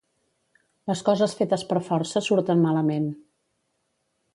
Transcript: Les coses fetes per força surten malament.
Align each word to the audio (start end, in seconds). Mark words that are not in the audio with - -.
Les 0.91 1.03
coses 1.11 1.37
fetes 1.41 1.67
per 1.73 1.83
força 1.91 2.25
surten 2.31 2.67
malament. 2.67 3.09